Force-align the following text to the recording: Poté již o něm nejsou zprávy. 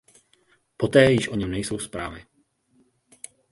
Poté 0.77 1.11
již 1.11 1.27
o 1.29 1.35
něm 1.35 1.51
nejsou 1.51 1.79
zprávy. 1.79 2.25